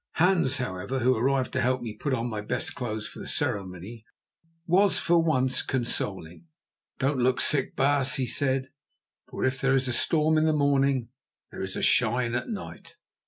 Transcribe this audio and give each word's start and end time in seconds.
Hans, 0.13 0.57
however, 0.57 0.97
who 0.97 1.15
arrived 1.15 1.53
to 1.53 1.61
help 1.61 1.83
me 1.83 1.93
put 1.93 2.11
on 2.11 2.25
my 2.27 2.41
best 2.41 2.73
clothes 2.73 3.07
for 3.07 3.19
the 3.19 3.27
ceremony, 3.27 4.03
was 4.65 4.97
for 4.97 5.19
once 5.21 5.61
consoling. 5.61 6.47
"Don't 6.97 7.19
look 7.19 7.39
sick, 7.39 7.75
baas," 7.75 8.15
he 8.15 8.25
said, 8.25 8.71
"for 9.27 9.45
if 9.45 9.61
there 9.61 9.75
is 9.75 9.95
storm 9.95 10.39
in 10.39 10.45
the 10.45 10.53
morning, 10.53 11.09
there 11.51 11.61
is 11.61 11.73
shine 11.85 12.33
at 12.33 12.49
night." 12.49 12.95